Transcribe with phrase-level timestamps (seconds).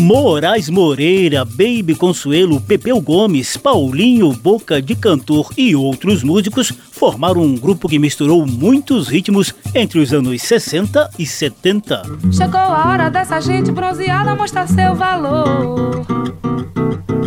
[0.00, 7.54] Moraes Moreira, Baby Consuelo, Pepeu Gomes, Paulinho, Boca de Cantor e outros músicos formaram um
[7.54, 12.02] grupo que misturou muitos ritmos entre os anos 60 e 70.
[12.32, 16.02] Chegou a hora dessa gente bronzeada mostrar seu valor.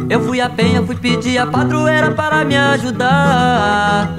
[0.10, 4.16] Eu fui a penha, fui pedir a padroeira para me ajudar.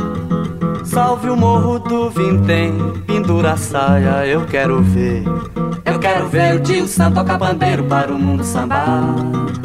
[0.85, 2.73] Salve o morro do Vintém,
[3.07, 5.25] pendura a saia, eu quero ver.
[5.85, 9.03] Eu quero ver o tio Sam tocar bandeiro para o mundo sambar.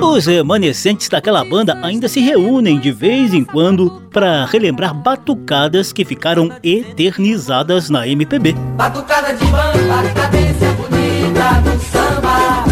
[0.01, 6.05] Os remanescentes daquela banda ainda se reúnem de vez em quando para relembrar batucadas que
[6.05, 8.53] ficaram eternizadas na MPB.
[8.75, 12.63] Batucada de bamba, cadência bonita do samba.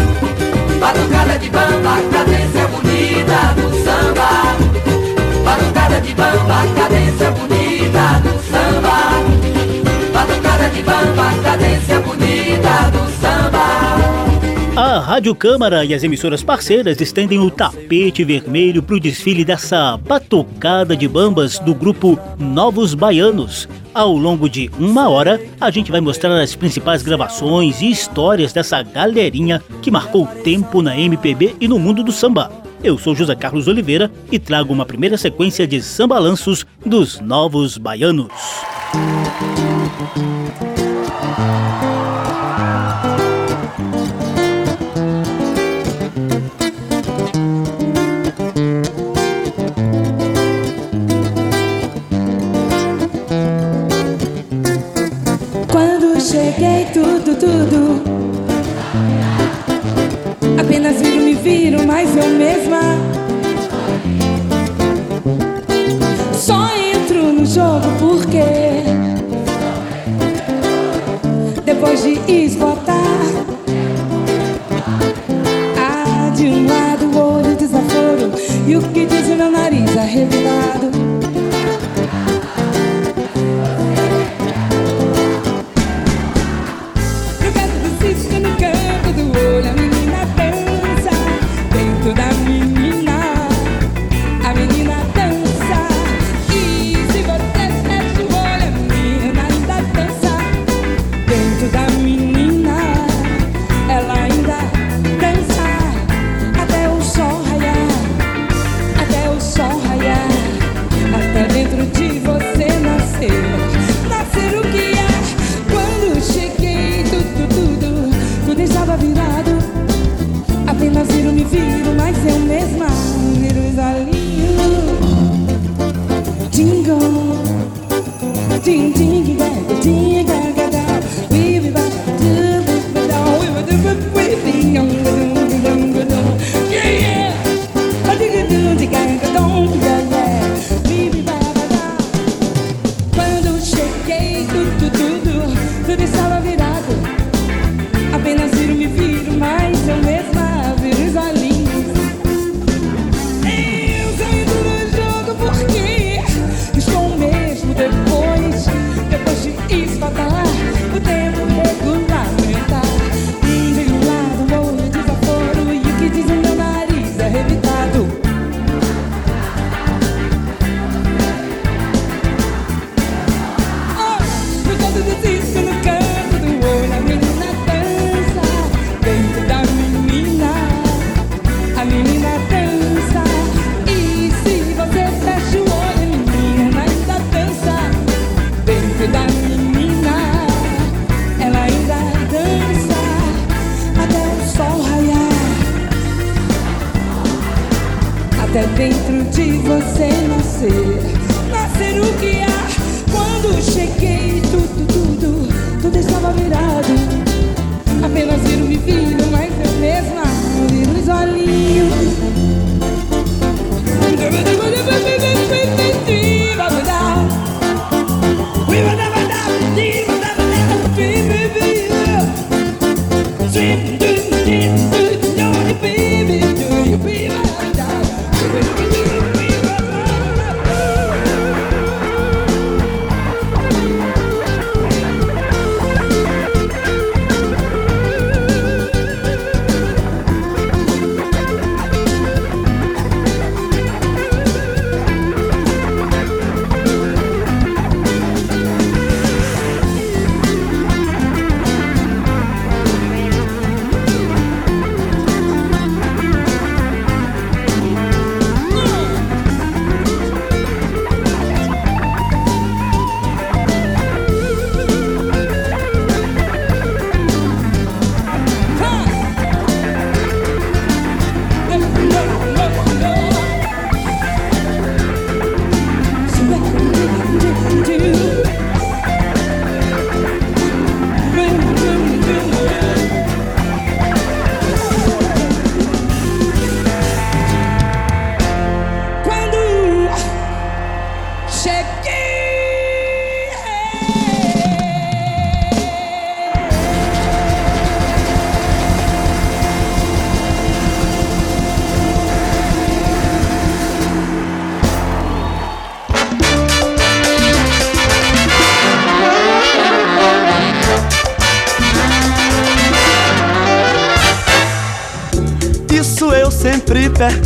[0.80, 4.38] Batucada de bamba, cadência bonita do samba.
[5.44, 7.47] Batucada de bamba, cadência bonita
[10.84, 14.08] Bamba, cadência bonita do samba.
[14.76, 19.96] A Rádio Câmara e as emissoras parceiras estendem o tapete vermelho para o desfile dessa
[19.96, 23.68] batucada de bambas do grupo Novos Baianos.
[23.92, 28.82] Ao longo de uma hora, a gente vai mostrar as principais gravações e histórias dessa
[28.82, 32.52] galerinha que marcou tempo na MPB e no mundo do samba.
[32.82, 38.28] Eu sou José Carlos Oliveira e trago uma primeira sequência de sambalanços dos Novos Baianos.
[38.92, 40.67] Quando Thank you.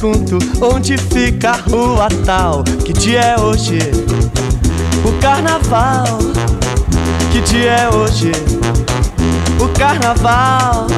[0.02, 2.64] Pergunto onde fica a rua tal.
[2.84, 3.78] Que dia é hoje?
[5.04, 6.19] O carnaval.
[7.31, 8.32] Que dia é hoje?
[9.60, 10.88] O carnaval.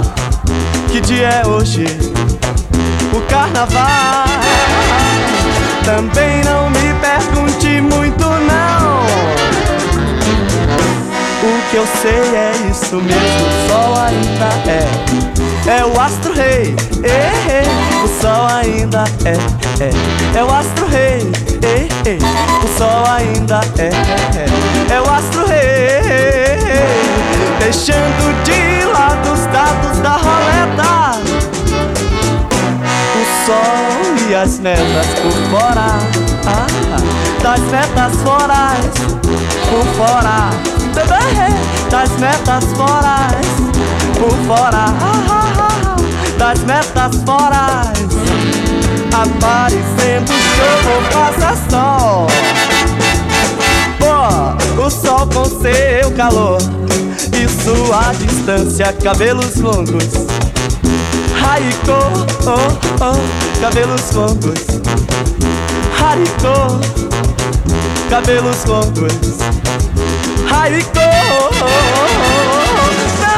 [0.90, 1.84] Que dia é hoje?
[3.12, 4.24] O carnaval.
[5.84, 9.04] Também não me pergunte muito, não.
[11.42, 15.23] O que eu sei é isso mesmo, o sol ainda é.
[15.66, 18.04] É o astro rei, eh, eh.
[18.04, 19.32] o sol ainda é,
[19.82, 20.38] é.
[20.38, 21.32] É o astro rei,
[21.62, 22.18] eh, eh.
[22.62, 24.94] o sol ainda é, é.
[24.94, 26.58] É o astro rei,
[27.58, 31.18] deixando de lado os dados da roleta.
[33.16, 35.98] O sol e as netas por fora,
[36.46, 36.66] ah,
[37.42, 38.94] das metas forais,
[39.70, 40.50] por fora,
[41.90, 43.46] das metas forais,
[44.18, 45.43] por fora, ah, ah,
[46.38, 47.98] das metas forais,
[49.12, 52.26] aparecendo jogo passa sol.
[53.98, 56.58] Pô, o sol com seu calor
[57.32, 60.04] e sua distância, cabelos longos.
[61.40, 61.98] Haricô,
[62.46, 64.60] oh, oh, cabelos longos.
[66.00, 66.80] Haricô,
[68.10, 69.14] cabelos longos.
[70.50, 71.00] Haricô,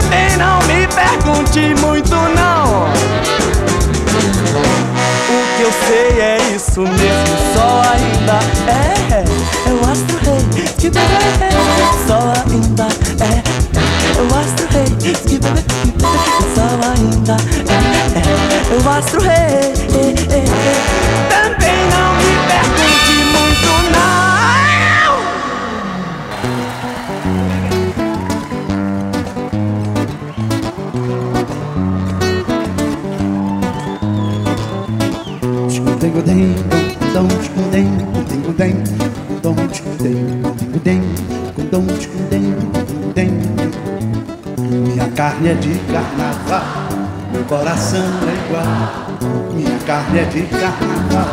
[0.06, 2.84] também não me pergunte muito não.
[5.28, 8.38] O que eu sei é isso mesmo, só ainda
[8.70, 9.24] é,
[9.68, 10.44] é o astro rei
[10.78, 11.50] que bebê,
[12.06, 12.18] só
[12.48, 12.86] ainda
[13.24, 13.42] é,
[14.06, 14.84] é o astro rei
[15.26, 15.64] que bebê,
[16.54, 17.36] só ainda
[17.66, 18.22] é,
[18.72, 19.74] é o astro rei.
[21.28, 23.95] Também não me pergunte muito não.
[36.26, 37.28] Dom,
[37.70, 37.86] dem,
[38.28, 38.74] tengo dem,
[39.42, 41.00] dom, dem, tengo dem,
[41.70, 41.86] dom,
[42.28, 42.52] dem,
[43.14, 43.30] dem.
[44.58, 46.64] Minha carne é de carnaval,
[47.32, 48.66] meu coração é igual.
[49.54, 51.28] Minha carne é de carnaval,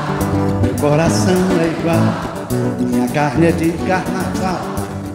[0.61, 2.77] meu coração é igual.
[2.79, 4.61] Minha carne é de carnaval,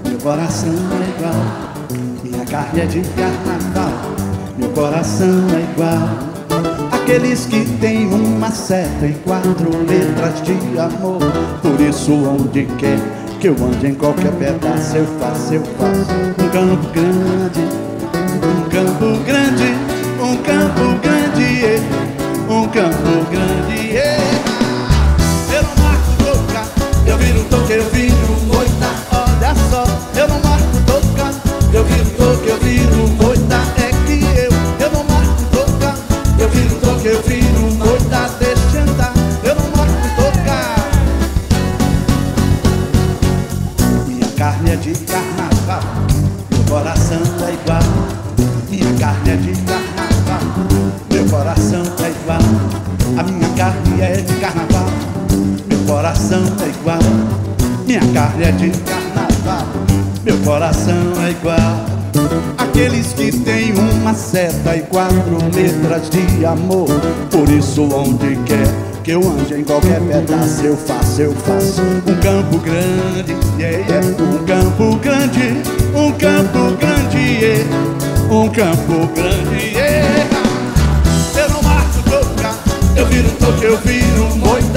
[0.04, 1.42] meu coração é igual.
[2.24, 3.92] Minha carne é de carnaval,
[4.58, 6.27] meu coração é igual.
[7.08, 11.18] Aqueles que têm uma seta e quatro letras de amor.
[11.62, 12.98] Por isso, onde quer
[13.40, 16.12] que eu ande em qualquer pedaço, eu faço, eu faço.
[16.38, 17.87] Um campo grande,
[67.48, 68.66] Por isso, onde quer
[69.02, 71.80] que eu ande em qualquer pedaço, eu faço, eu faço.
[71.80, 74.06] Um campo grande, yeah, yeah.
[74.22, 75.62] um campo grande,
[75.94, 77.64] um campo grande, yeah.
[78.30, 79.64] um campo grande.
[79.64, 80.26] Yeah.
[81.38, 82.54] Eu não marco toca,
[82.94, 84.67] eu viro toque, eu viro moita.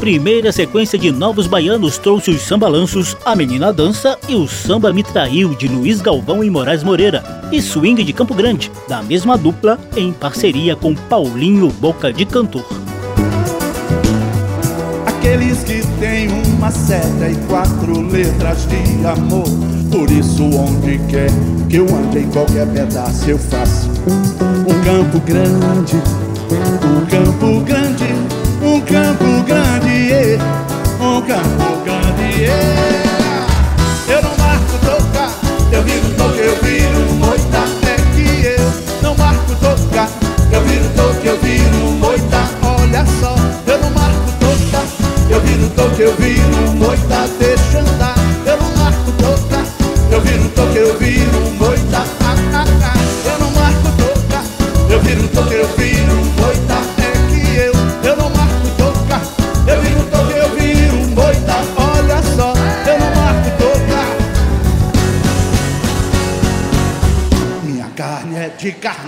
[0.00, 5.02] Primeira sequência de Novos Baianos trouxe os sambalanços A Menina Dança e o Samba Me
[5.02, 9.78] Traiu de Luiz Galvão e Moraes Moreira e Swing de Campo Grande, da mesma dupla,
[9.94, 12.64] em parceria com Paulinho Boca de Cantor.
[15.04, 19.44] Aqueles que têm uma seta e quatro letras de amor.
[19.92, 21.28] Por isso, onde quer
[21.68, 25.96] que eu ande em qualquer pedaço, eu faço um campo grande,
[26.86, 27.89] um campo grande,
[31.32, 31.69] um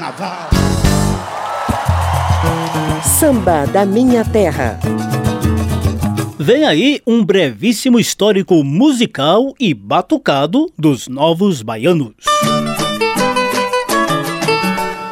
[0.02, 0.50] carnaval.
[3.04, 4.80] Samba da Minha Terra.
[6.38, 12.14] Vem aí um brevíssimo histórico musical e batucado dos novos baianos.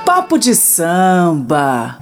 [0.05, 1.99] Papo de samba.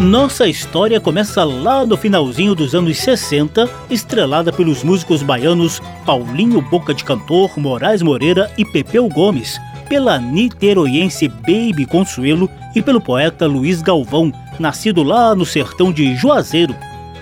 [0.00, 6.94] Nossa história começa lá no finalzinho dos anos 60, estrelada pelos músicos baianos Paulinho Boca
[6.94, 13.82] de Cantor, Moraes Moreira e Pepeu Gomes, pela niteroiense Baby Consuelo e pelo poeta Luiz
[13.82, 16.76] Galvão, nascido lá no sertão de Juazeiro.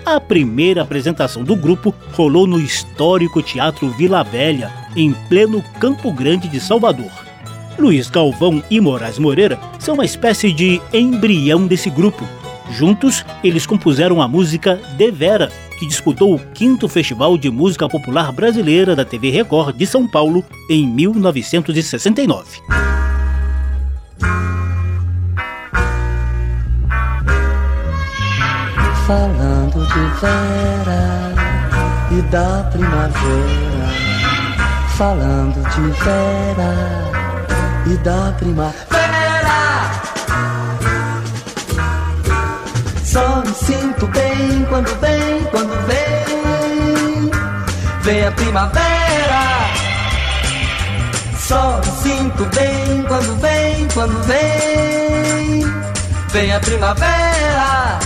[0.05, 6.47] A primeira apresentação do grupo rolou no histórico Teatro Vila Velha, em pleno Campo Grande
[6.47, 7.09] de Salvador.
[7.79, 12.23] Luiz Galvão e Moraes Moreira são uma espécie de embrião desse grupo,
[12.71, 18.95] Juntos, eles compuseram a música Devera, que disputou o quinto Festival de Música Popular Brasileira
[18.95, 22.61] da TV Record de São Paulo em 1969.
[29.05, 31.33] Falando de Vera
[32.11, 33.87] e da primavera,
[34.97, 37.07] falando de Vera
[37.93, 38.96] e da primavera.
[43.67, 47.29] Sinto bem quando vem, quando vem.
[48.01, 49.41] Vem a primavera.
[51.37, 55.65] Só me sinto bem quando vem, quando vem.
[56.29, 57.99] Vem a primavera.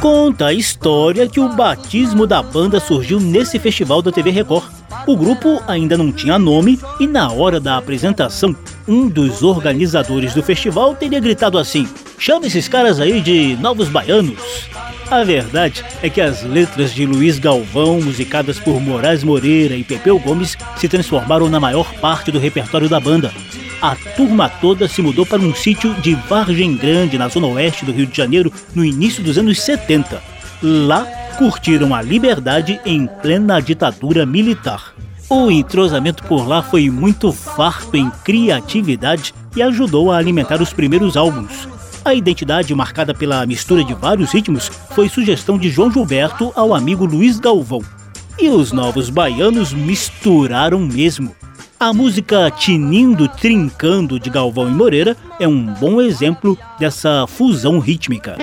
[0.00, 4.64] Conta a história que o batismo da banda surgiu nesse festival da TV Record.
[5.08, 8.54] O grupo ainda não tinha nome e na hora da apresentação,
[8.88, 11.86] um dos organizadores do festival teria gritado assim:
[12.18, 14.68] Chama esses caras aí de Novos Baianos.
[15.10, 20.18] A verdade é que as letras de Luiz Galvão, musicadas por Moraes Moreira e Pepeu
[20.18, 23.32] Gomes, se transformaram na maior parte do repertório da banda.
[23.80, 27.92] A turma toda se mudou para um sítio de Vargem Grande, na zona oeste do
[27.92, 30.20] Rio de Janeiro, no início dos anos 70.
[30.62, 31.06] Lá,
[31.38, 34.92] curtiram a liberdade em plena ditadura militar.
[35.30, 41.18] O entrosamento por lá foi muito farto em criatividade e ajudou a alimentar os primeiros
[41.18, 41.68] álbuns.
[42.02, 47.04] A identidade marcada pela mistura de vários ritmos foi sugestão de João Gilberto ao amigo
[47.04, 47.82] Luiz Galvão.
[48.38, 51.36] E os novos baianos misturaram mesmo.
[51.78, 58.36] A música Tinindo Trincando de Galvão e Moreira é um bom exemplo dessa fusão rítmica.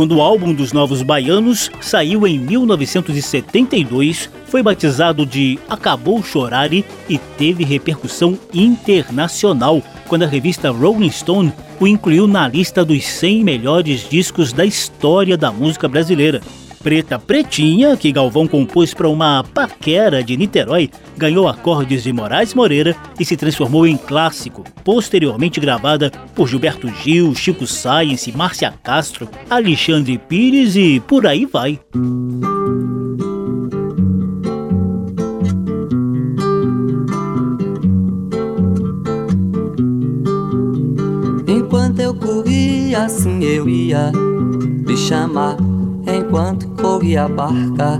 [0.00, 7.64] Segundo álbum dos Novos Baianos saiu em 1972, foi batizado de Acabou Chorare e teve
[7.64, 14.54] repercussão internacional quando a revista Rolling Stone o incluiu na lista dos 100 melhores discos
[14.54, 16.40] da história da música brasileira.
[16.82, 22.96] Preta Pretinha, que Galvão compôs para uma paquera de Niterói, ganhou acordes de Moraes Moreira
[23.18, 30.16] e se transformou em clássico, posteriormente gravada por Gilberto Gil, Chico Science, Márcia Castro, Alexandre
[30.16, 31.78] Pires e por aí vai.
[41.46, 44.10] Enquanto eu corria assim eu ia
[44.86, 45.56] te chamar
[46.30, 47.98] enquanto corria a barca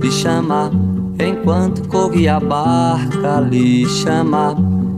[0.00, 0.70] lhe chamar,
[1.18, 4.56] enquanto corria a barca lhe chamar,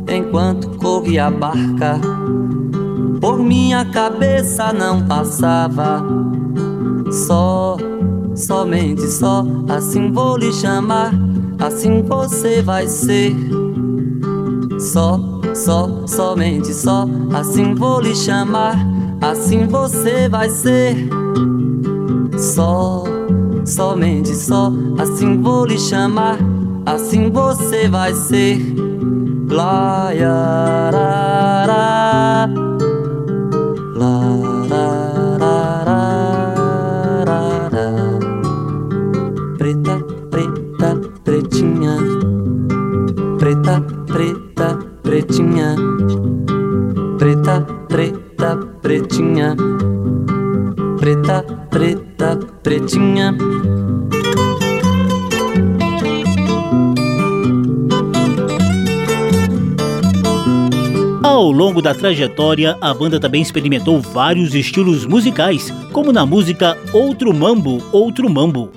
[0.08, 2.00] enquanto corria a barca.
[3.20, 6.04] Por minha cabeça não passava
[7.10, 7.76] só,
[8.36, 11.12] somente só, assim vou lhe chamar,
[11.58, 13.34] assim você vai ser.
[14.78, 15.18] Só,
[15.52, 18.76] só, somente só, assim vou lhe chamar,
[19.20, 21.08] assim você vai ser.
[22.42, 23.04] Só,
[23.64, 26.36] somente só, assim vou lhe chamar,
[26.84, 28.58] assim você vai ser.
[29.48, 30.10] Lá,
[61.82, 68.30] da trajetória, a banda também experimentou vários estilos musicais, como na música Outro Mambo, Outro
[68.30, 68.70] Mambo.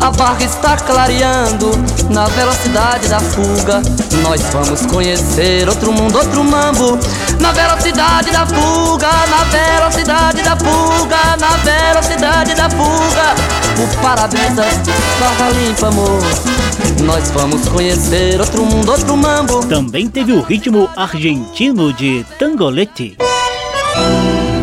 [0.00, 1.70] A barra está clareando
[2.10, 3.82] na velocidade da fuga.
[4.22, 6.98] Nós vamos conhecer outro mundo, outro mambo.
[7.40, 13.34] Na velocidade da fuga, na velocidade da fuga, na velocidade da fuga.
[13.82, 14.80] O para-brisas,
[15.18, 16.20] barra limpa, amor.
[17.04, 19.66] Nós vamos conhecer outro mundo, outro mambo.
[19.66, 23.16] Também teve o ritmo argentino de Tangolete.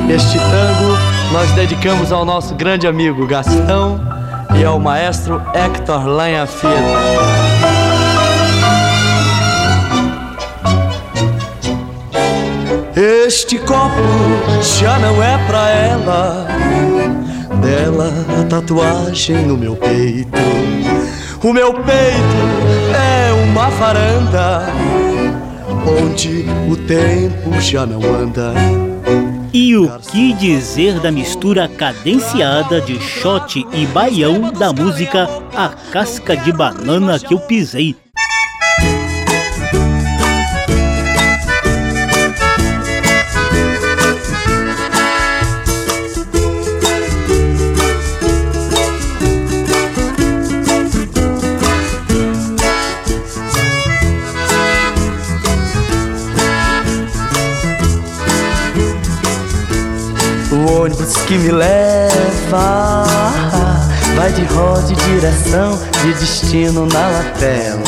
[0.10, 0.98] Este tango
[1.32, 4.00] nós dedicamos ao nosso grande amigo Gastão
[4.60, 7.41] e ao maestro Hector Lanha Filho.
[13.02, 13.96] Este copo
[14.62, 16.48] já não é pra ela.
[17.60, 20.30] Dela a tatuagem no meu peito.
[21.42, 24.68] O meu peito é uma varanda
[25.84, 28.54] onde o tempo já não anda.
[29.52, 36.38] E o que dizer da mistura cadenciada de shot e baião da música A Casca
[36.38, 37.96] de Banana que eu pisei?
[61.32, 63.06] Que me leva
[64.18, 67.82] vai de roda e direção de destino na lapela.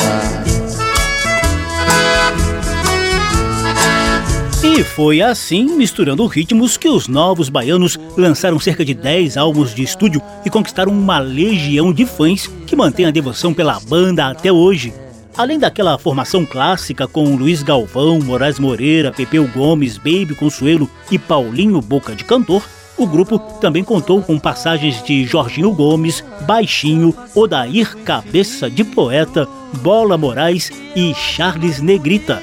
[4.62, 9.82] E foi assim, misturando ritmos, que os novos baianos lançaram cerca de 10 álbuns de
[9.82, 14.94] estúdio e conquistaram uma legião de fãs que mantém a devoção pela banda até hoje.
[15.36, 21.82] Além daquela formação clássica com Luiz Galvão, Moraes Moreira, Pepeu Gomes, Baby Consuelo e Paulinho
[21.82, 22.62] Boca de Cantor,
[22.96, 29.48] o grupo também contou com passagens de Jorginho Gomes, Baixinho, Odair Cabeça de Poeta,
[29.82, 32.40] Bola Moraes e Charles Negrita.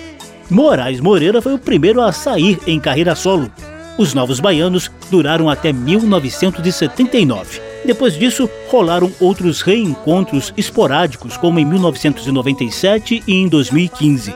[0.49, 3.49] Moraes Moreira foi o primeiro a sair em carreira solo.
[3.97, 7.61] Os Novos Baianos duraram até 1979.
[7.85, 14.33] Depois disso, rolaram outros reencontros esporádicos, como em 1997 e em 2015.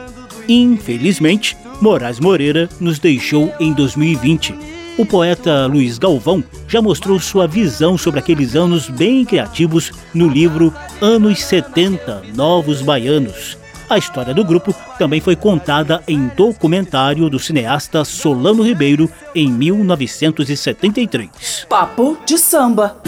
[0.48, 4.75] Infelizmente, Moraes Moreira nos deixou em 2020.
[4.98, 10.72] O poeta Luiz Galvão já mostrou sua visão sobre aqueles anos bem criativos no livro
[11.02, 13.58] Anos 70 Novos Baianos.
[13.90, 21.66] A história do grupo também foi contada em documentário do cineasta Solano Ribeiro em 1973.
[21.68, 22.98] Papo de samba.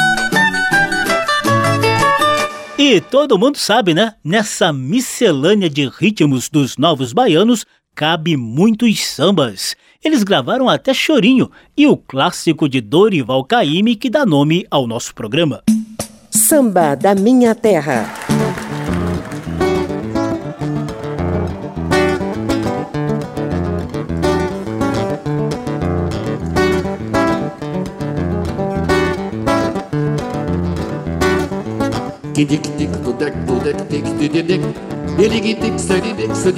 [2.76, 4.12] E todo mundo sabe, né?
[4.22, 9.74] Nessa miscelânea de ritmos dos novos baianos cabe muitos sambas.
[10.04, 15.12] Eles gravaram até Chorinho e o clássico de Dorival Caymmi que dá nome ao nosso
[15.12, 15.62] programa.
[16.30, 18.06] Samba da Minha Terra.
[32.34, 34.62] Dick dick do deck do deck dick dick dick
[35.18, 36.52] Dick dick so dick so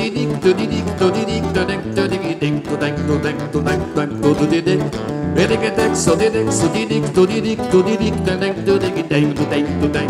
[5.95, 10.09] so dick do dick do dick do deck do dick dick do deck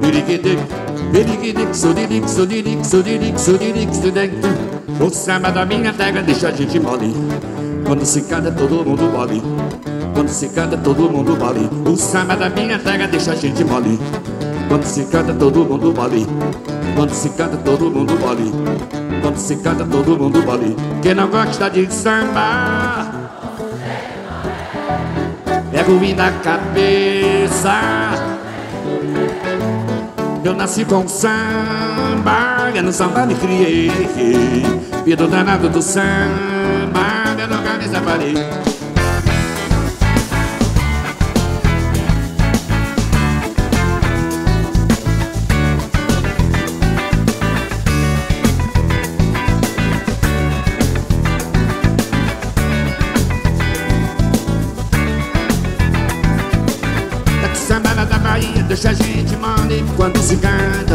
[0.00, 4.30] dig dig dig sudidic sudidic sudidic sudidic sudidic
[5.00, 7.14] O samba da minha terra deixa a gente mole
[7.86, 9.42] Quando se canta todo mundo mole
[10.14, 13.98] Quando se canta todo mundo mole O samba da minha terra deixa a gente mole
[14.68, 16.26] Quando se canta todo mundo mole
[17.00, 18.52] Quando se canta todo mundo mole
[19.22, 23.10] Quando se canta todo mundo mole Quem não gosta de samba
[25.72, 27.72] é ruim da cabeça.
[30.44, 33.90] Eu nasci com samba Eu no samba me criei.
[35.02, 36.04] Filho danado do samba
[37.38, 38.69] Eu nunca me separei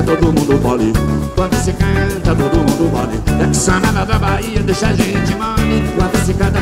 [0.05, 0.93] todo mundo mole.
[1.35, 3.19] Quando se canta todo mundo mole.
[3.43, 5.83] É que Samara da Bahia deixa a gente mole.
[5.95, 6.61] Quando se canta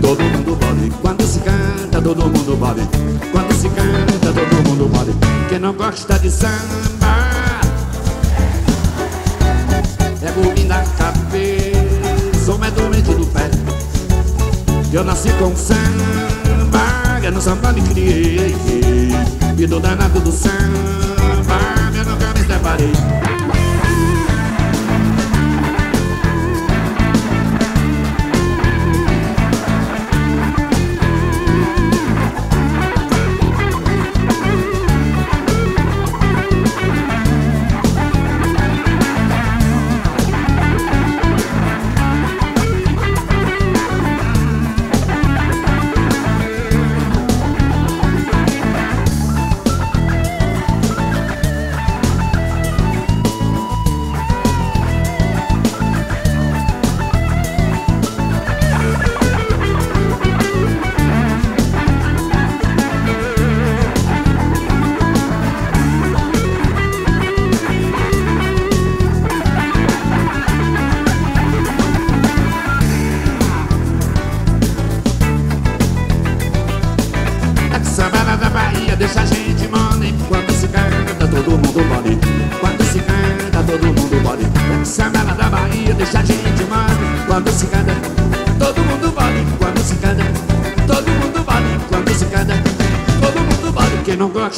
[0.00, 0.92] todo mundo mole.
[1.00, 2.82] Quando se canta todo mundo mole.
[3.30, 5.14] Quando se canta todo mundo mole.
[5.48, 7.60] Quem não gosta de samba
[10.20, 12.52] É ruim da cabeça.
[12.52, 13.50] Ou é doente do pé.
[14.92, 18.54] Eu nasci com samba Eu no samba me criei.
[19.56, 20.91] E do danado do samba
[22.62, 23.31] body.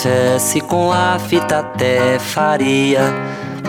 [0.00, 3.02] tivesse com a fita até faria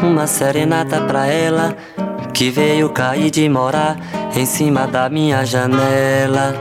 [0.02, 1.76] uma serenata pra ela
[2.34, 3.98] que veio cair de morar
[4.34, 6.54] em cima da minha janela.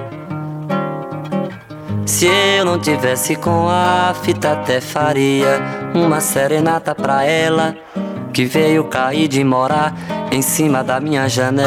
[2.05, 5.61] Se eu não tivesse com a fita até faria
[5.95, 7.77] uma serenata pra ela
[8.33, 9.95] que veio cair de morar
[10.33, 11.63] em cima da minha janela,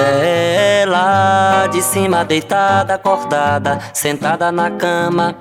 [1.71, 5.37] de cima deitada, acordada, sentada na cama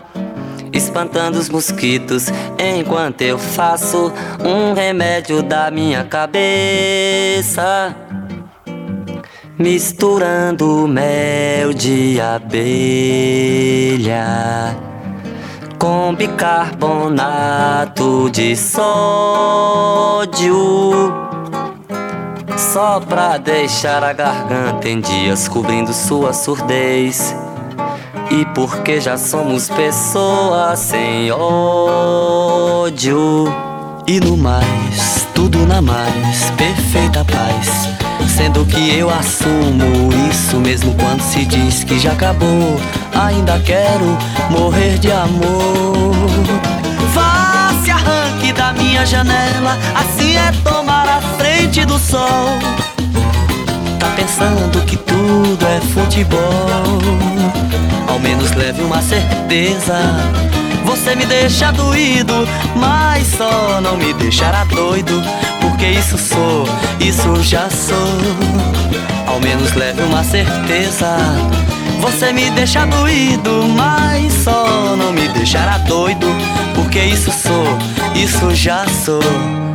[0.72, 2.26] espantando os mosquitos
[2.58, 4.12] enquanto eu faço
[4.44, 7.96] um remédio da minha cabeça.
[9.58, 14.12] Misturando mel de abelha
[15.82, 18.82] com bicarbonato de sódio.
[22.56, 27.34] Só pra deixar a garganta em dias cobrindo sua surdez.
[28.32, 33.12] E porque já somos pessoas sem ódio.
[34.06, 37.90] E no mais, tudo na mais, perfeita paz.
[38.34, 42.80] Sendo que eu assumo isso mesmo quando se diz que já acabou.
[43.14, 44.16] Ainda quero
[44.48, 46.14] morrer de amor.
[47.12, 52.58] Vá se arranque da minha janela, assim é tomar a frente do sol.
[54.16, 56.40] Pensando que tudo é futebol.
[58.08, 59.98] Ao menos leve uma certeza.
[60.84, 62.46] Você me deixa doído,
[62.76, 65.22] mas só não me deixará doido.
[65.60, 66.66] Porque isso sou,
[67.00, 67.96] isso já sou.
[69.26, 71.16] Ao menos leve uma certeza.
[72.00, 76.26] Você me deixa doído, mas só não me deixará doido.
[76.74, 77.78] Porque isso sou,
[78.14, 79.71] isso já sou.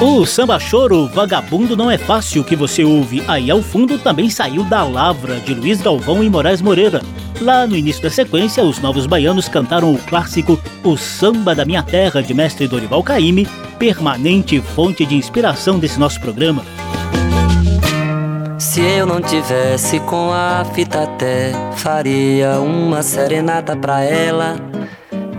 [0.00, 4.64] O samba choro Vagabundo não é fácil que você ouve aí ao fundo também saiu
[4.64, 7.02] da Lavra de Luiz Galvão e Moraes Moreira.
[7.38, 11.82] Lá no início da sequência, os novos baianos cantaram o clássico O Samba da Minha
[11.82, 13.46] Terra de mestre Dorival Caymmi,
[13.78, 16.64] permanente fonte de inspiração desse nosso programa.
[18.58, 24.56] Se eu não tivesse com a fita até faria uma serenata pra ela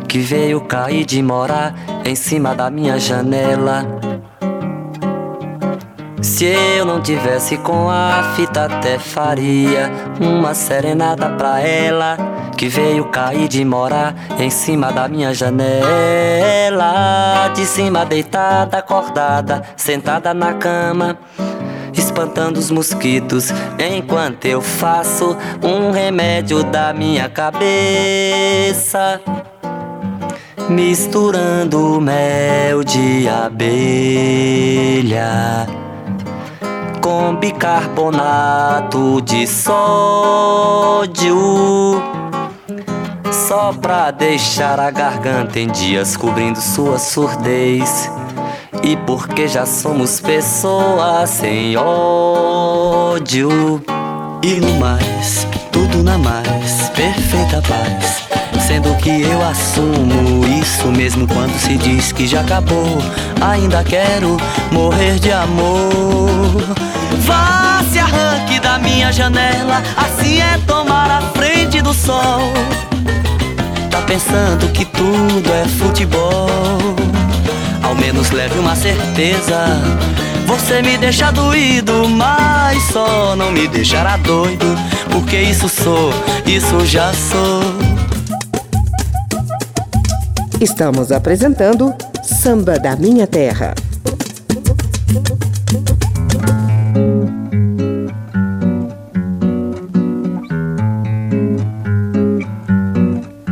[0.07, 1.73] que veio cair de morar
[2.05, 4.10] em cima da minha janela.
[6.41, 12.17] Se eu não tivesse com a fita, até faria uma serenata pra ela
[12.57, 15.77] que veio cair de morar em cima da minha janela.
[17.53, 21.15] De cima deitada, acordada, sentada na cama.
[21.93, 29.21] Espantando os mosquitos enquanto eu faço um remédio da minha cabeça
[30.67, 34.41] misturando mel de abelha
[37.01, 41.35] com bicarbonato de sódio.
[43.31, 48.09] Só pra deixar a garganta em dias cobrindo sua surdez.
[48.83, 53.49] E porque já somos pessoas sem ódio.
[54.43, 58.30] E no mais, tudo na mais, perfeita paz.
[58.71, 62.99] Sendo que eu assumo isso mesmo quando se diz que já acabou.
[63.41, 64.37] Ainda quero
[64.71, 66.63] morrer de amor.
[67.17, 72.39] Vá se arranque da minha janela, assim é tomar a frente do sol.
[73.89, 76.47] Tá pensando que tudo é futebol?
[77.83, 79.65] Ao menos leve uma certeza.
[80.45, 84.65] Você me deixa doído, mas só não me deixará doido.
[85.11, 86.13] Porque isso sou,
[86.45, 87.80] isso já sou.
[90.61, 93.73] Estamos apresentando Samba da Minha Terra.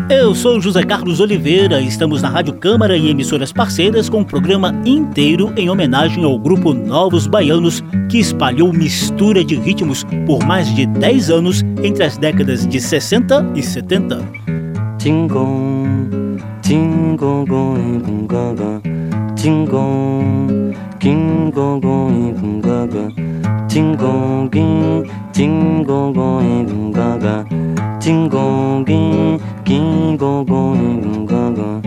[0.08, 4.72] Eu sou José Carlos Oliveira, estamos na Rádio Câmara e emissoras parceiras com um programa
[4.86, 10.86] inteiro em homenagem ao grupo Novos Baianos, que espalhou mistura de ritmos por mais de
[10.86, 14.24] 10 anos entre as décadas de 60 e 70.
[16.70, 18.80] Tingom, tingom, gong, gaga,
[19.36, 23.10] tingom, tingom, gong, gaga,
[23.68, 24.48] tingom,
[25.34, 27.44] tingom, gong, gaga,
[28.00, 30.46] tingom, tingom,
[31.26, 31.82] gaga.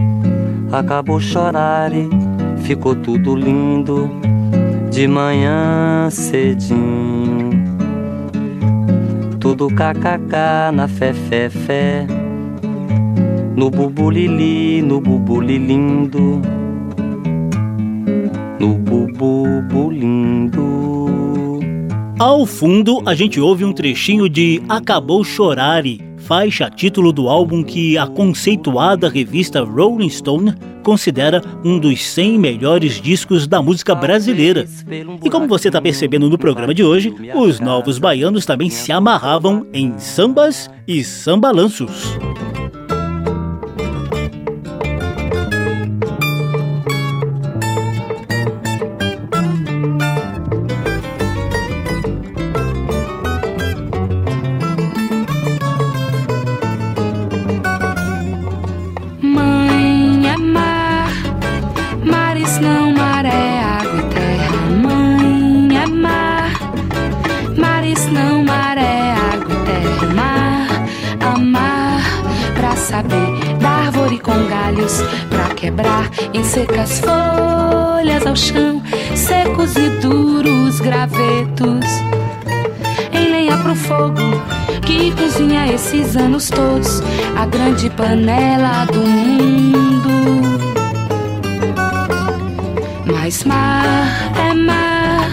[0.77, 2.09] Acabou chorar e
[2.64, 4.11] ficou tudo lindo
[4.90, 7.51] de manhã cedinho.
[9.38, 12.22] Tudo kkk na fé, fé, fé.
[13.55, 16.41] No bubulili, no bubulilindo.
[18.59, 20.62] No bubulindo.
[22.19, 27.99] Ao fundo, a gente ouve um trechinho de Acabou Chorare, faixa título do álbum que
[27.99, 34.67] a conceituada revista Rolling Stone considera um dos 100 melhores discos da música brasileira.
[35.23, 39.67] E como você está percebendo no programa de hoje, os novos baianos também se amarravam
[39.75, 42.17] em sambas e sambalanços.
[75.29, 78.83] Pra quebrar em secas folhas ao chão,
[79.15, 81.87] secos e duros gravetos.
[83.13, 84.21] Em lenha pro fogo
[84.85, 87.03] que cozinha esses anos todos
[87.37, 90.13] a grande panela do mundo.
[93.07, 95.29] Mas mar é mar,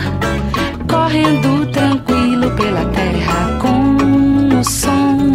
[0.87, 5.31] correndo tranquilo pela terra com o som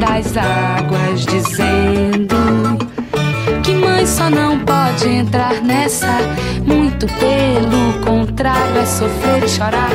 [0.00, 2.21] das águas dizendo
[5.02, 6.18] pode entrar nessa
[6.64, 9.90] muito pelo contrário, é sofrer e chorar.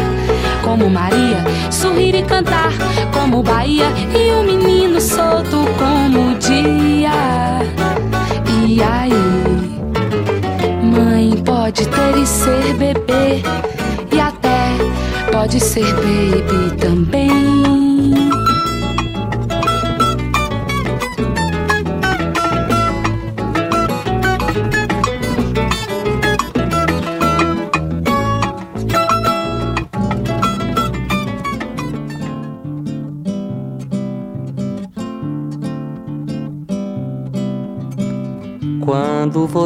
[0.62, 1.38] Como Maria,
[1.72, 2.74] sorrir e cantar.
[3.14, 7.12] Como Bahia e o um menino solto como o dia.
[8.68, 9.14] E aí,
[10.84, 13.42] mãe pode ter e ser bebê.
[14.12, 14.76] E até
[15.32, 18.47] pode ser baby também.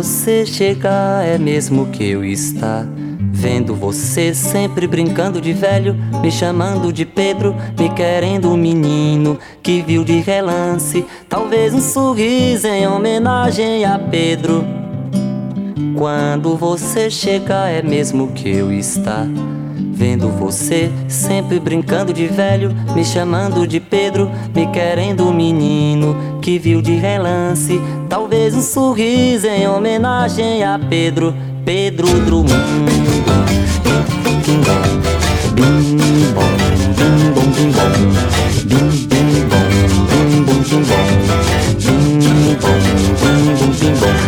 [0.02, 2.84] Você chegar, é mesmo que eu está
[3.34, 9.82] Vendo você sempre brincando de velho, me chamando de Pedro, me querendo um menino que
[9.82, 14.64] viu de relance, talvez um sorriso em homenagem a Pedro.
[15.96, 19.26] Quando você chegar, é mesmo que eu está
[20.02, 26.58] Vendo você sempre brincando de velho, me chamando de Pedro, me querendo um menino que
[26.58, 27.80] viu de relance,
[28.12, 32.52] talvez um sorriso em homenagem a Pedro, Pedro Drummond.
[35.56, 36.52] Bim bim bim
[36.98, 38.12] bim bim bim bim.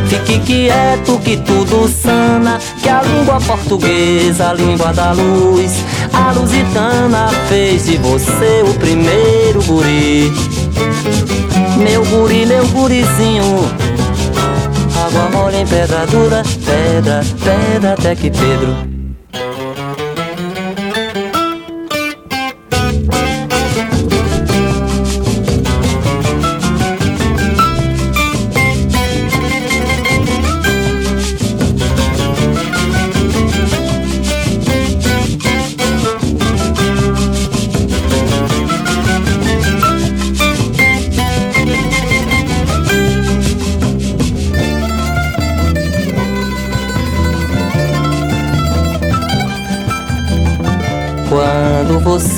[0.08, 7.28] Fique quieto que tudo sana, que a língua portuguesa, a língua da luz, a lusitana
[7.50, 10.32] fez de você o primeiro guri.
[11.84, 13.44] Meu guri, meu gurizinho.
[15.06, 18.93] Água mole em pedra dura Pedra, pedra até que Pedro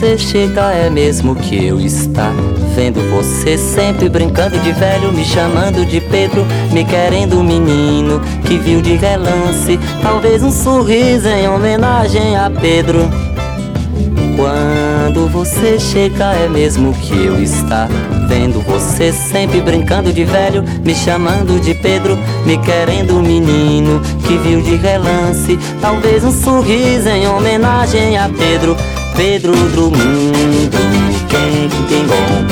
[0.06, 2.32] você chega é mesmo que eu está
[2.76, 8.84] Vendo você sempre brincando de velho Me chamando de Pedro, me querendo menino Que viu
[8.84, 13.10] de relance, talvez um sorriso em homenagem a Pedro.
[14.36, 17.88] Quando você chega é mesmo que eu está
[18.28, 24.62] Vendo você sempre brincando de velho Me chamando de Pedro, me querendo menino Que viu
[24.62, 28.76] de relance, talvez um sorriso em homenagem a Pedro
[29.16, 30.78] Pedro do mundo
[31.30, 32.46] Quem quem bom?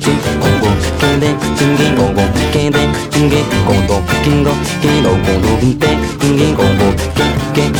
[0.00, 0.76] Quem bom?
[1.00, 1.36] Quem dem
[1.76, 2.28] Quem bom bom?
[2.52, 4.02] Quem dem Quem com dom?
[4.22, 5.98] Quem dom Quem dom com dom Tem
[6.36, 6.94] Quem com bom
[7.52, 7.72] Quem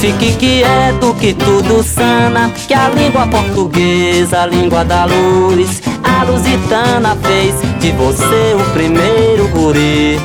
[0.00, 7.16] Fique quieto que tudo sana Que a língua portuguesa A língua da luz A lusitana
[7.22, 10.18] fez de você o primeiro guri.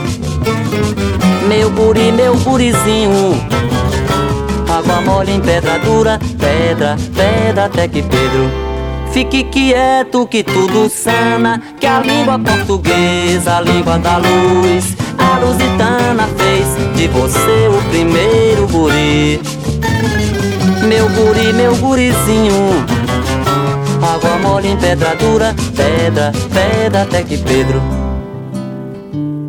[1.47, 3.35] Meu guri, meu gurizinho
[4.81, 8.49] Água mole em pedra dura, pedra, pedra até que Pedro
[9.11, 16.27] Fique quieto que tudo sana Que a língua portuguesa, a língua da luz A lusitana
[16.35, 19.39] fez de você o primeiro guri.
[20.87, 22.83] Meu guri, meu gurizinho
[24.01, 27.79] Água mole em pedra dura, pedra, pedra até que Pedro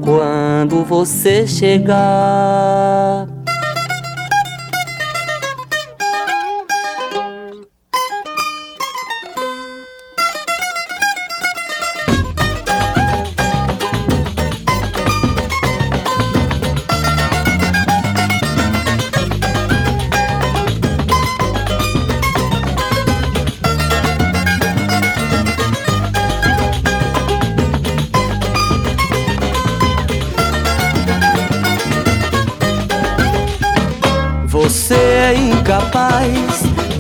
[0.03, 3.32] Quando você chegar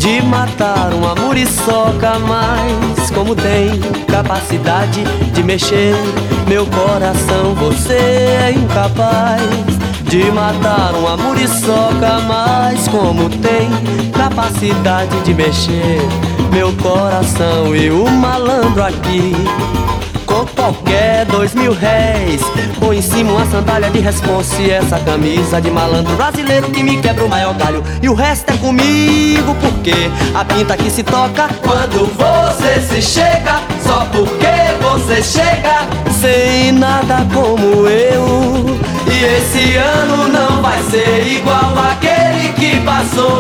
[0.03, 3.79] de matar uma muriçoca, mas como tem
[4.09, 5.95] capacidade de mexer
[6.49, 9.41] meu coração, você é incapaz
[10.03, 13.71] de matar uma muriçoca, mas como tem
[14.11, 16.01] capacidade de mexer
[16.53, 17.75] meu coração.
[17.77, 19.33] E o malandro aqui
[20.63, 22.41] qualquer dois mil réis.
[22.79, 26.99] Põe em cima uma sandália de responsa e essa camisa de malandro brasileiro que me
[26.99, 27.83] quebra o maior galho.
[28.01, 29.93] E o resto é comigo porque
[30.35, 34.47] a pinta que se toca Quando você se chega, só porque
[34.81, 35.87] você chega
[36.21, 38.79] Sem nada como eu.
[39.07, 43.33] E esse ano não vai ser igual aquele que passou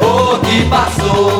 [0.00, 1.35] Oh, que passou.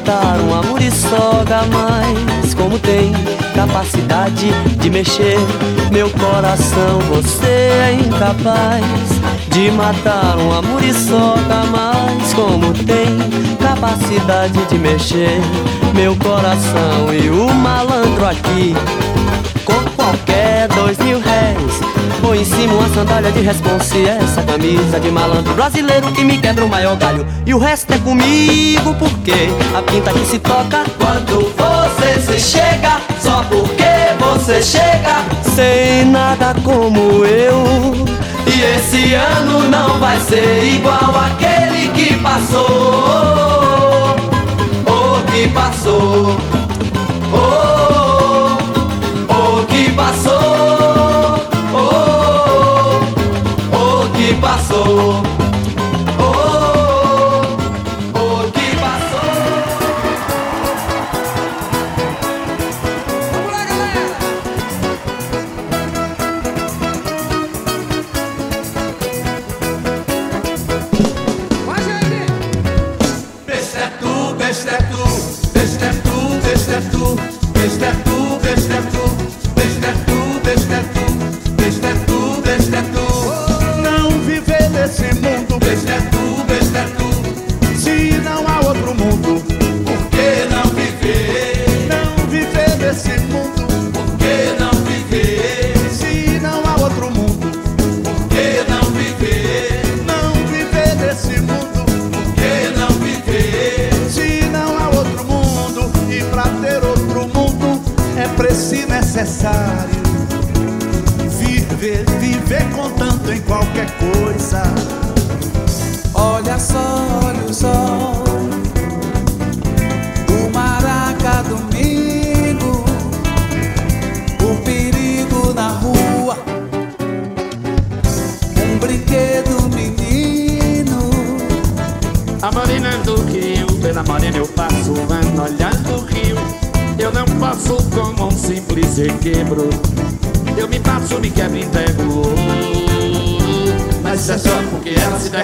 [0.00, 3.12] matar um amor e soga, mas como tem
[3.54, 5.36] capacidade de mexer
[5.92, 8.84] meu coração, você é incapaz
[9.50, 13.18] de matar um amor e soga, mas como tem
[13.58, 15.40] capacidade de mexer
[15.94, 18.74] meu coração e o malandro aqui
[19.64, 25.00] com qualquer dois mil réis põe em cima uma sandália de responsa e essa camisa
[25.00, 27.26] de malandro brasileiro que me quebra o maior galho.
[27.46, 33.00] E o resto é comigo, porque a pinta que se toca quando você se chega,
[33.20, 33.82] só porque
[34.18, 37.94] você chega, sem nada como eu.
[38.46, 42.60] E esse ano não vai ser igual aquele que passou,
[44.86, 46.59] o que passou.
[54.40, 55.29] passou.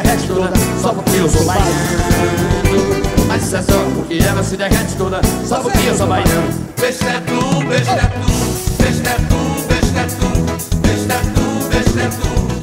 [0.03, 1.71] derrete toda só porque eu sou baiano.
[3.29, 6.49] Mas isso é só porque ela se derrete toda só porque eu sou baiano.
[6.79, 9.37] Beijo é tu, beijo é tu, beijo é tu,
[9.69, 12.56] beijo é tu, beijo é tu, beijo é tu.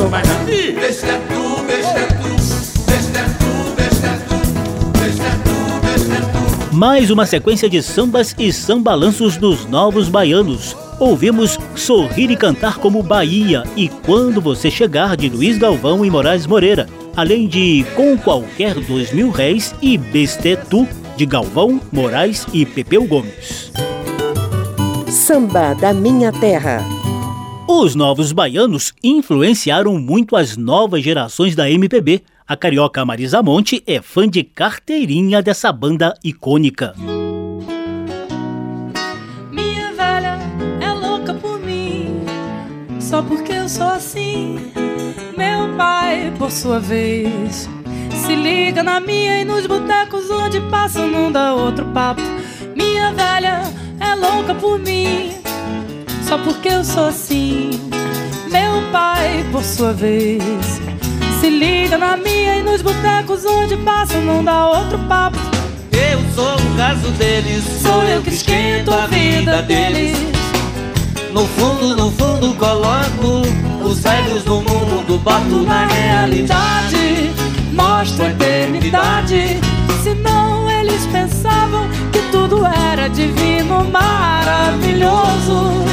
[0.00, 0.32] sou mais tu,
[6.70, 6.74] tu.
[6.74, 10.74] Mais uma sequência de sambas e sambalanços dos novos baianos.
[10.98, 16.46] Ouvimos Sorrir e Cantar como Bahia e Quando Você Chegar, de Luiz Galvão e Moraes
[16.46, 23.04] Moreira, além de Com Qualquer Dois Mil Réis e Bestetu, de Galvão, Moraes e Pepeu
[23.04, 23.70] Gomes.
[25.10, 26.99] Samba da Minha Terra
[27.72, 32.20] os novos baianos influenciaram muito as novas gerações da MPB.
[32.46, 36.92] A carioca Marisa Monte é fã de carteirinha dessa banda icônica.
[39.52, 40.36] Minha velha
[40.80, 42.24] é louca por mim,
[42.98, 44.58] só porque eu sou assim.
[45.38, 47.68] Meu pai, por sua vez,
[48.12, 52.20] se liga na minha e nos botecos onde passa não dá outro papo.
[52.76, 53.62] Minha velha
[54.00, 55.39] é louca por mim,
[56.30, 57.70] só porque eu sou assim.
[58.52, 60.40] Meu pai, por sua vez,
[61.40, 65.36] se liga na minha e nos botecos onde passa não dá outro papo.
[65.90, 70.16] Eu sou o caso deles, sou eu que esquento a vida deles.
[71.32, 73.42] No fundo, no fundo coloco
[73.84, 77.32] os velhos do mundo, boto na realidade,
[77.72, 79.58] mostro a eternidade.
[80.04, 85.89] Senão eles pensavam que tudo era divino, maravilhoso.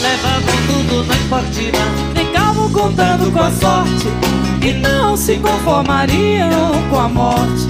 [0.00, 1.78] Levavam tudo na esportiva,
[2.14, 4.06] ficavam contando com a sorte
[4.64, 7.66] e não se conformariam com a morte.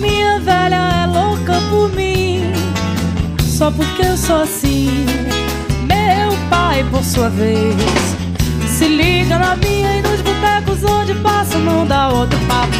[0.00, 2.52] Minha velha é louca por mim,
[3.38, 5.06] só porque eu sou assim.
[5.86, 7.76] Meu pai, por sua vez,
[8.66, 12.76] se liga na minha e nos botecos onde passa não dá outro papo.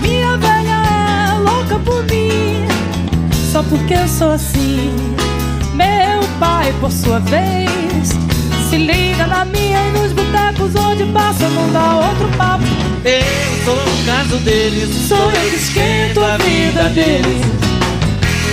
[0.00, 2.64] Minha velha é louca por mim,
[3.52, 4.94] só porque eu sou assim.
[6.44, 8.10] Pai, por sua vez,
[8.68, 12.64] se liga na minha e nos botecos onde passa não dá outro papo.
[13.02, 17.40] Eu sou o caso deles, sou eu que esquento a vida deles.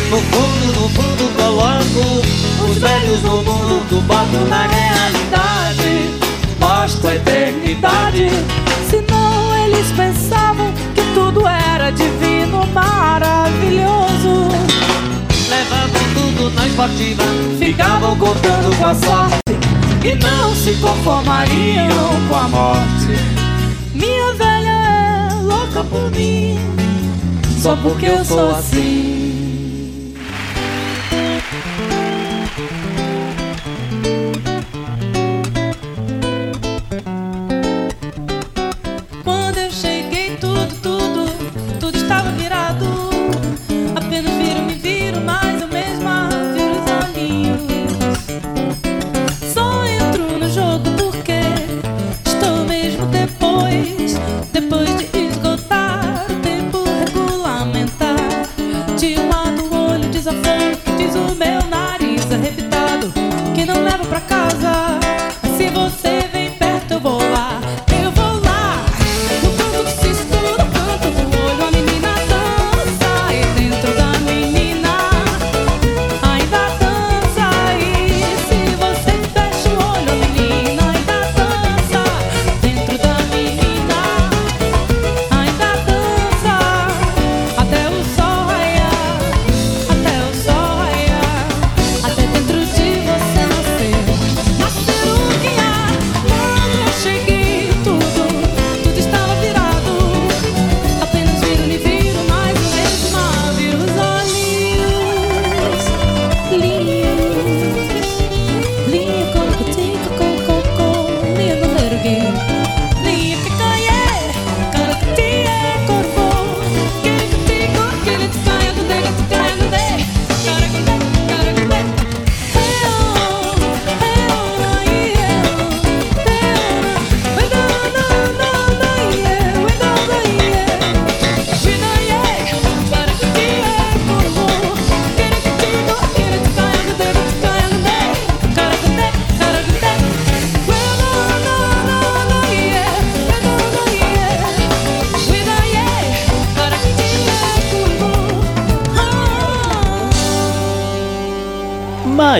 [0.10, 6.12] No fundo, no fundo coloco os velhos no mundo, boto na realidade,
[6.62, 8.30] mostro a eternidade.
[8.89, 13.11] Senão eles pensavam que tudo era divino, maravilhoso.
[16.72, 17.24] Esportiva,
[17.59, 19.41] ficavam contando com a sorte
[20.03, 21.88] e não se conformariam
[22.30, 23.17] com a morte.
[23.93, 26.57] Minha velha é louca por mim,
[27.61, 29.20] só porque eu sou assim.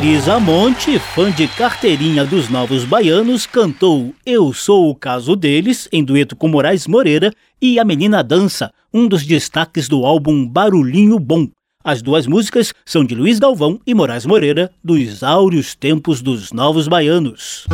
[0.02, 6.04] Marisa Monte, fã de carteirinha dos Novos Baianos, cantou Eu Sou o Caso Deles, em
[6.04, 7.32] dueto com Moraes Moreira,
[7.62, 11.47] e A Menina Dança, um dos destaques do álbum Barulhinho Bom.
[11.84, 16.88] As duas músicas são de Luiz Galvão e Moraes Moreira, dos áureos tempos dos Novos
[16.88, 17.68] Baianos.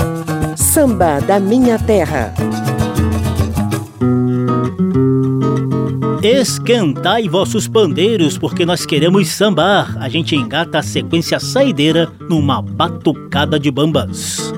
[0.57, 2.33] Samba da Minha Terra.
[6.21, 9.97] Esquentai vossos pandeiros, porque nós queremos sambar.
[9.99, 14.53] A gente engata a sequência saideira numa batucada de bambas.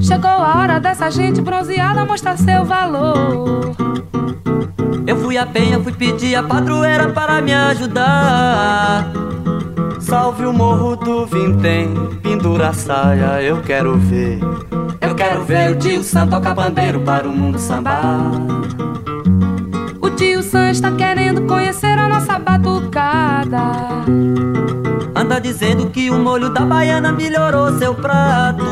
[0.00, 3.74] Chegou a hora dessa gente bronzeada mostrar seu valor.
[5.06, 9.10] Eu fui a penha, fui pedir a padroeira para me ajudar.
[10.04, 11.88] Salve o morro do Vintém,
[12.22, 14.38] pendura a saia, eu quero ver.
[15.00, 18.30] Eu quero ver o tio Sam tocar bandeiro para o mundo sambar.
[20.02, 24.04] O tio Sam está querendo conhecer a nossa batucada.
[25.16, 28.64] Anda dizendo que o molho da baiana melhorou seu prato.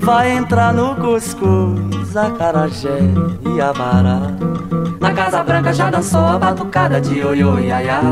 [0.00, 3.00] Vai entrar no cuscuz, acarajé
[3.56, 4.20] e abará.
[5.00, 8.02] Na Casa Branca já dançou a batucada de ioiô e aiá.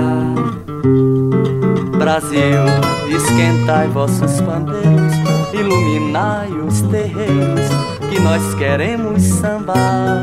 [1.99, 2.62] Brasil,
[3.09, 5.12] esquentai vossos pandeiros,
[5.53, 7.66] iluminai os terreiros,
[8.09, 10.22] que nós queremos sambar.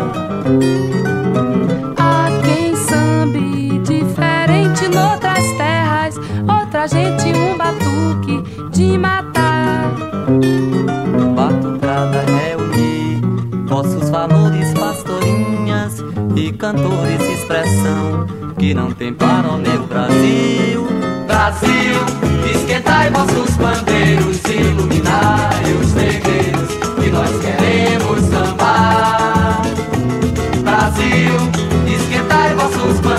[1.98, 6.16] Há quem sambe diferente noutras terras,
[6.48, 9.92] outra gente um batuque de matar.
[11.36, 13.22] Batucada é unir
[13.68, 16.00] vossos valores, pastorinhas
[16.36, 20.88] e cantores, expressão que não tem para o meu Brasil.
[21.28, 22.00] Brasil,
[22.50, 29.62] esquentai vossos pandeiros, iluminai os terreiros, que nós queremos sambar.
[30.64, 31.36] Brasil,
[31.94, 33.13] esquentai vossos pandeiros,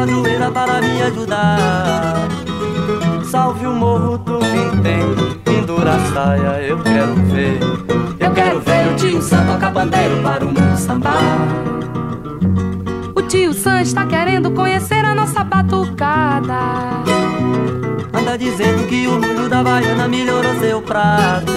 [0.00, 2.28] padroeira para me ajudar.
[3.24, 5.02] Salve o morro do Vintém,
[5.44, 7.60] pendura a saia, eu quero ver.
[8.18, 11.20] Eu quero ver o tio Sam tocar bandeiro para o mundo sambar.
[13.14, 16.60] O tio Sam está querendo conhecer a nossa batucada.
[18.14, 21.52] Anda dizendo que o molho da baiana melhorou seu prato.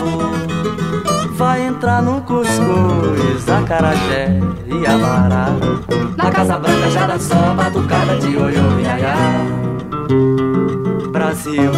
[1.31, 4.37] Vai entrar no cuscuz, acarajé
[4.67, 5.47] e abará.
[6.23, 9.15] Na Casa Branca já dançou a batucada de ioiô e aiá.
[11.11, 11.71] Brasil,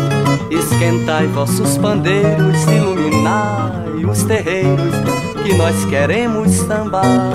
[0.51, 4.95] esquentai vossos pandeiros, iluminai os terreiros,
[5.43, 7.33] que nós queremos sambar.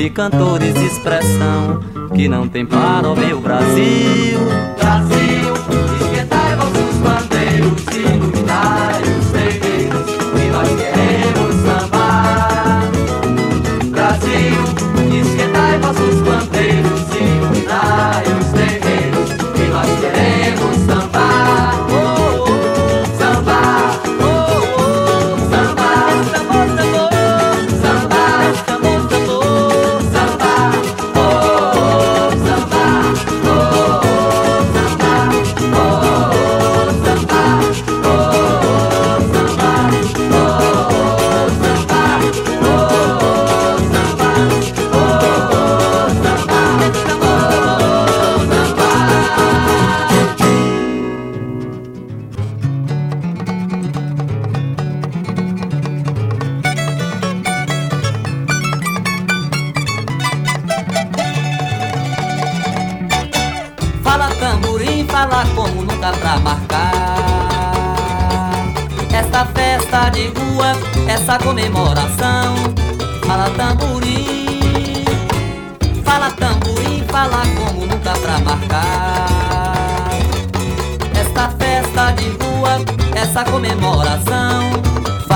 [0.00, 1.80] Pastorinhas e cantores, expressão
[2.14, 4.38] que não tem para o meu Brasil.
[4.78, 5.29] Brasil,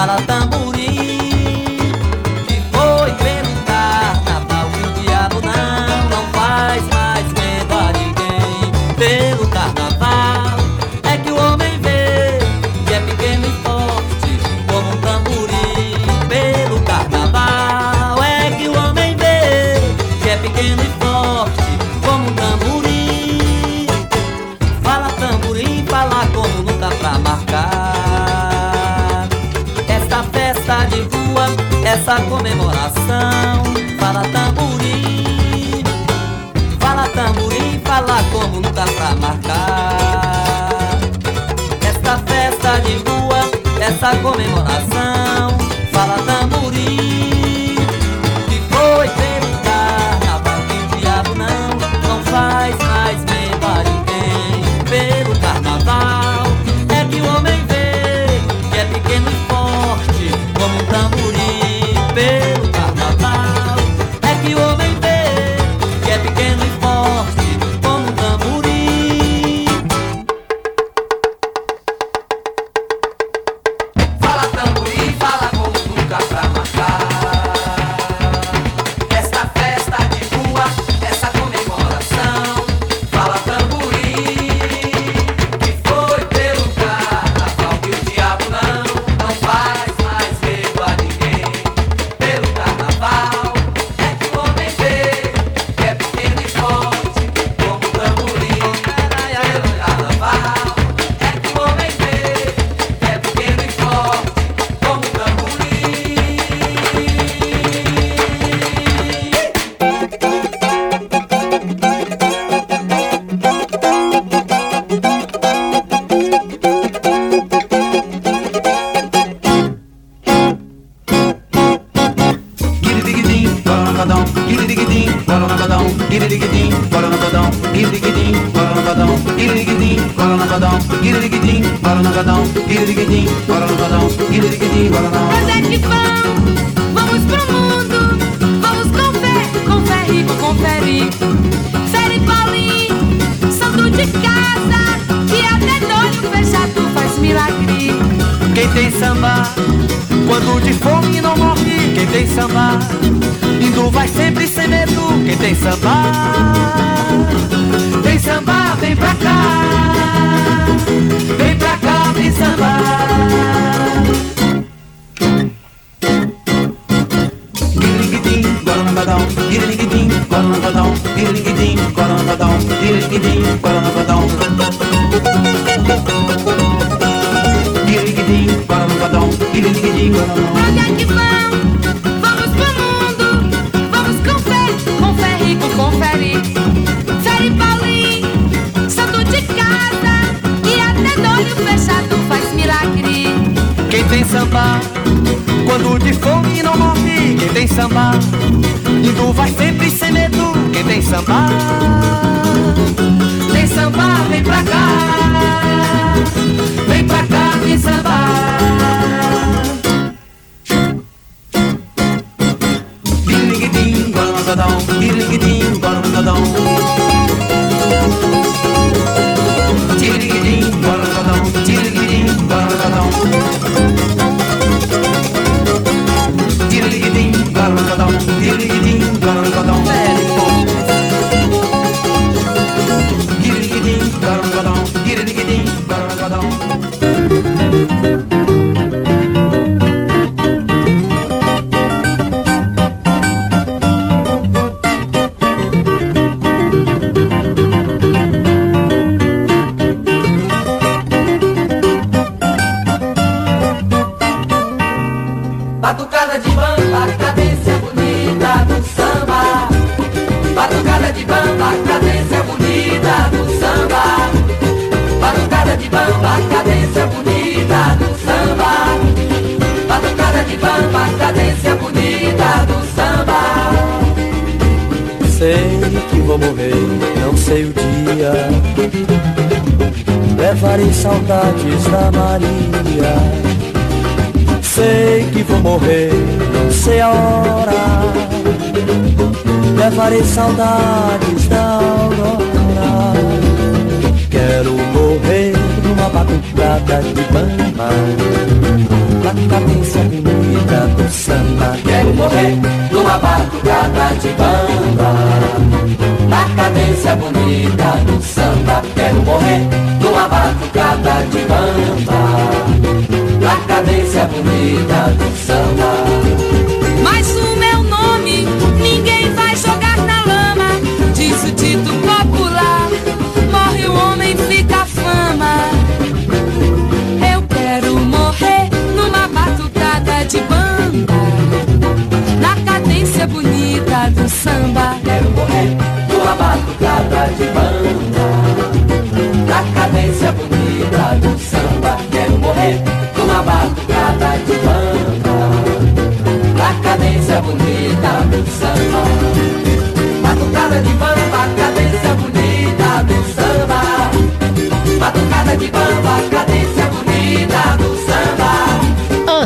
[0.05, 0.44] Fala
[44.05, 45.24] essa comemoração,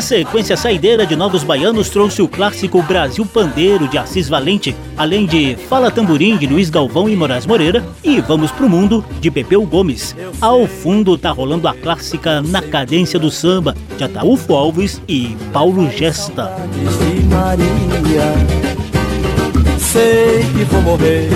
[0.09, 5.55] sequência saideira de Novos Baianos trouxe o clássico Brasil Pandeiro de Assis Valente, além de
[5.55, 10.15] Fala Tamborim de Luiz Galvão e Moraes Moreira e Vamos Pro Mundo de Pepeu Gomes.
[10.41, 15.87] Ao fundo tá rolando a clássica Na Cadência do Samba de Ataúfo Alves e Paulo
[15.91, 16.55] Gesta.
[19.77, 21.29] Sei que vou morrer,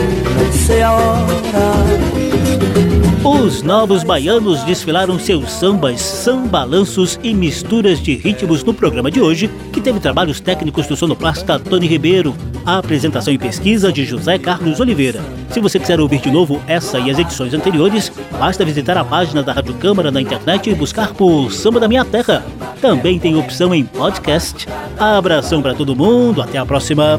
[0.51, 3.02] sei a hora.
[3.23, 9.49] Os novos baianos desfilaram seus sambas, sambalanços e misturas de ritmos no programa de hoje,
[9.71, 14.81] que teve trabalhos técnicos do sonoplasta Tony Ribeiro, a apresentação e pesquisa de José Carlos
[14.81, 15.21] Oliveira.
[15.49, 19.41] Se você quiser ouvir de novo essa e as edições anteriores, basta visitar a página
[19.41, 22.45] da Rádio Câmara na internet e buscar por Samba da Minha Terra.
[22.81, 24.67] Também tem opção em podcast.
[24.99, 27.17] Abração para todo mundo, até a próxima.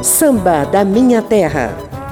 [0.00, 1.91] Samba da Minha Terra.